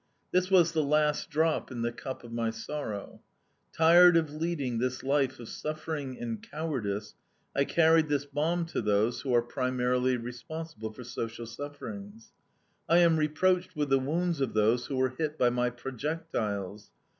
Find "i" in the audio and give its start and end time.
7.55-7.65, 12.89-12.97